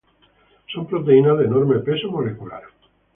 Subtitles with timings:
[0.73, 2.63] Son proteínas de enorme peso molecular.